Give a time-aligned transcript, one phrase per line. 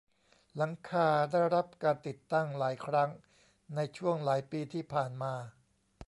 [0.57, 3.09] หลังคาได้รับการติดตั้งหลายครั้ง
[3.75, 5.33] ในช่วงหลายปีที่ผ่านมา